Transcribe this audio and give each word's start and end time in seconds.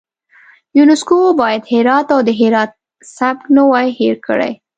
یونسکو 0.77 1.15
باید 1.41 1.63
هرات 1.73 2.07
او 2.15 2.19
د 2.27 2.29
هرات 2.41 2.71
سبک 3.17 3.43
نه 3.55 3.61
وای 3.69 3.87
هیر 3.99 4.15
کړی. 4.27 4.51